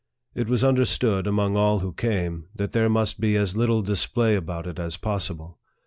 It 0.33 0.47
was 0.49 0.63
understood, 0.63 1.27
among 1.27 1.55
all 1.55 1.81
who 1.81 1.93
came, 1.93 2.47
that 2.55 2.71
there 2.71 2.89
must 2.89 3.19
be 3.19 3.35
as 3.37 3.55
little 3.55 3.83
dis 3.83 4.07
play 4.07 4.35
about 4.35 4.65
it 4.65 4.79
as 4.79 4.97
possible. 4.97 5.59